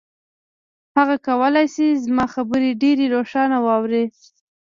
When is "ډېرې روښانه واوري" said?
2.81-4.05